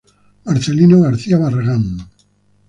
Marcelino 0.45 0.99
García 1.01 1.37
Barragán. 1.37 1.83